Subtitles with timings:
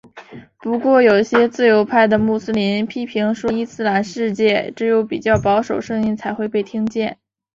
[0.57, 7.19] 不过有些自由派的穆斯林批评说在伊斯兰世界只有比较保守声音才会被听见。